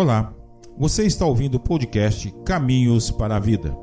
[0.00, 0.32] Olá,
[0.78, 3.76] você está ouvindo o podcast Caminhos para a Vida.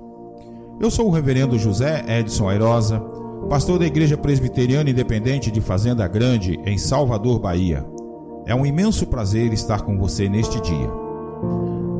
[0.82, 3.00] Eu sou o reverendo José Edson Airosa,
[3.48, 7.86] pastor da Igreja Presbiteriana Independente de Fazenda Grande, em Salvador, Bahia.
[8.48, 10.90] É um imenso prazer estar com você neste dia.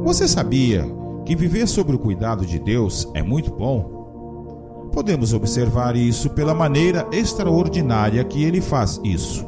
[0.04, 0.84] Você sabia
[1.24, 4.90] que viver sob o cuidado de Deus é muito bom?
[4.92, 9.46] Podemos observar isso pela maneira extraordinária que ele faz isso.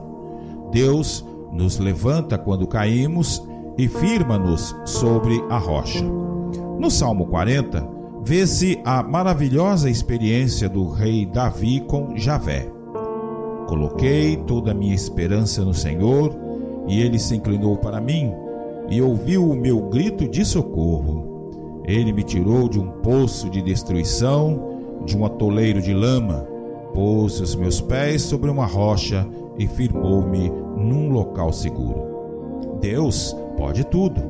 [0.72, 3.49] Deus nos levanta quando caímos
[3.80, 6.04] e firma-nos sobre a rocha.
[6.78, 7.88] No Salmo 40,
[8.22, 12.70] vê-se a maravilhosa experiência do rei Davi com Javé.
[13.70, 16.36] Coloquei toda a minha esperança no Senhor,
[16.90, 18.34] e ele se inclinou para mim
[18.90, 21.82] e ouviu o meu grito de socorro.
[21.86, 26.46] Ele me tirou de um poço de destruição, de um atoleiro de lama,
[26.94, 29.26] pôs os meus pés sobre uma rocha
[29.58, 32.19] e firmou-me num local seguro.
[32.80, 34.22] Deus pode tudo.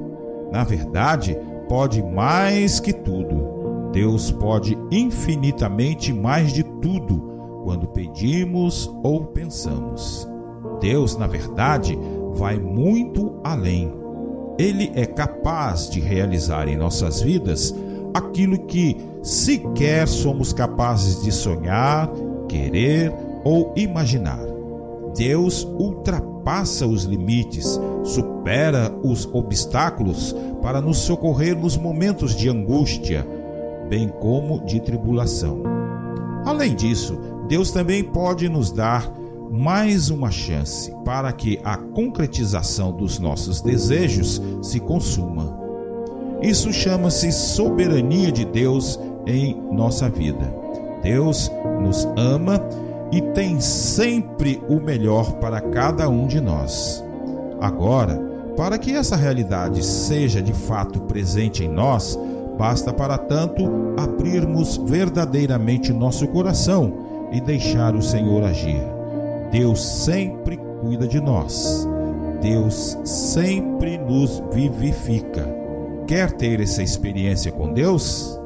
[0.51, 3.89] Na verdade, pode mais que tudo.
[3.91, 10.27] Deus pode infinitamente mais de tudo quando pedimos ou pensamos.
[10.80, 11.97] Deus, na verdade,
[12.33, 13.91] vai muito além.
[14.58, 17.73] Ele é capaz de realizar em nossas vidas
[18.14, 22.09] aquilo que sequer somos capazes de sonhar,
[22.47, 24.48] querer ou imaginar.
[25.20, 33.28] Deus ultrapassa os limites, supera os obstáculos para nos socorrer nos momentos de angústia,
[33.89, 35.61] bem como de tribulação.
[36.45, 39.14] Além disso, Deus também pode nos dar
[39.52, 45.54] mais uma chance para que a concretização dos nossos desejos se consuma.
[46.42, 50.56] Isso chama-se soberania de Deus em nossa vida.
[51.04, 52.58] Deus nos ama
[53.11, 57.03] e tem sempre o melhor para cada um de nós.
[57.59, 58.19] Agora,
[58.55, 62.19] para que essa realidade seja de fato presente em nós,
[62.57, 63.63] basta para tanto
[63.97, 68.81] abrirmos verdadeiramente nosso coração e deixar o Senhor agir.
[69.52, 71.87] Deus sempre cuida de nós.
[72.42, 75.45] Deus sempre nos vivifica.
[76.08, 78.39] Quer ter essa experiência com Deus?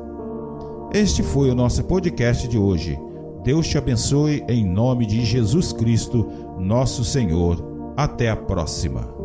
[0.93, 2.99] Este foi o nosso podcast de hoje.
[3.43, 6.25] Deus te abençoe em nome de Jesus Cristo,
[6.57, 7.93] nosso Senhor.
[7.97, 9.22] Até a próxima.